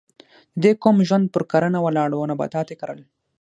[0.61, 2.99] د دې قوم ژوند پر کرنه ولاړ و او نباتات یې کرل.